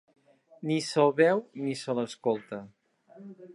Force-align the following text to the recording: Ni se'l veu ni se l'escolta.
Ni 0.69 0.77
se'l 0.85 1.13
veu 1.19 1.43
ni 1.67 1.77
se 1.83 1.97
l'escolta. 1.99 2.63